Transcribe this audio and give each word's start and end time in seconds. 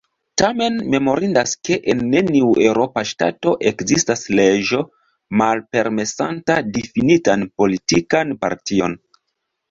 Tamen 0.41 0.77
memorindas, 0.91 1.51
ke 1.67 1.75
en 1.93 1.99
neniu 2.13 2.47
eŭropa 2.69 3.03
ŝtato 3.09 3.53
ekzistas 3.71 4.23
leĝo 4.39 4.79
malpermesanta 5.41 6.55
difinitan 6.79 7.45
politikan 7.63 8.33
partion. 8.47 8.97